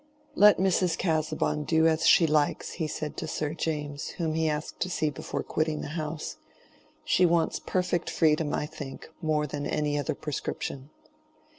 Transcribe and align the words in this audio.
"Let 0.33 0.57
Mrs. 0.57 0.97
Casaubon 0.97 1.63
do 1.63 1.85
as 1.85 2.07
she 2.07 2.25
likes," 2.25 2.71
he 2.71 2.87
said 2.87 3.15
to 3.17 3.27
Sir 3.27 3.53
James, 3.53 4.07
whom 4.17 4.33
he 4.33 4.49
asked 4.49 4.79
to 4.79 4.89
see 4.89 5.11
before 5.11 5.43
quitting 5.43 5.81
the 5.81 5.89
house. 5.89 6.37
"She 7.05 7.23
wants 7.23 7.59
perfect 7.59 8.09
freedom, 8.09 8.51
I 8.51 8.65
think, 8.65 9.11
more 9.21 9.45
than 9.45 9.67
any 9.67 9.99
other 9.99 10.15
prescription." 10.15 10.89